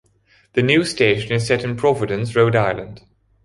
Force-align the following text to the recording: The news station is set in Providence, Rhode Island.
The 0.53 0.63
news 0.63 0.89
station 0.89 1.31
is 1.31 1.45
set 1.45 1.63
in 1.63 1.75
Providence, 1.77 2.35
Rhode 2.35 2.55
Island. 2.55 3.03